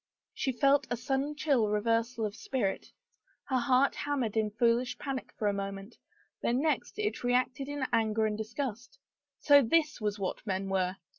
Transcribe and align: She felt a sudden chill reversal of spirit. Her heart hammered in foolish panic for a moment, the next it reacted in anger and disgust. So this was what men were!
She 0.33 0.51
felt 0.57 0.87
a 0.89 0.97
sudden 0.97 1.35
chill 1.35 1.69
reversal 1.69 2.25
of 2.25 2.35
spirit. 2.35 2.87
Her 3.43 3.59
heart 3.59 3.93
hammered 3.93 4.35
in 4.35 4.49
foolish 4.49 4.97
panic 4.97 5.31
for 5.37 5.47
a 5.47 5.53
moment, 5.53 5.95
the 6.41 6.53
next 6.53 6.97
it 6.97 7.23
reacted 7.23 7.67
in 7.69 7.85
anger 7.93 8.25
and 8.25 8.35
disgust. 8.35 8.97
So 9.41 9.61
this 9.61 10.01
was 10.01 10.17
what 10.17 10.43
men 10.47 10.69
were! 10.69 10.95